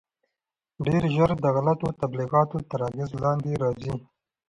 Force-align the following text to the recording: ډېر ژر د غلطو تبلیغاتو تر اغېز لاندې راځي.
ډېر 0.85 1.03
ژر 1.15 1.31
د 1.41 1.45
غلطو 1.55 1.87
تبلیغاتو 2.01 2.57
تر 2.69 2.79
اغېز 2.89 3.11
لاندې 3.23 3.51
راځي. 3.63 3.93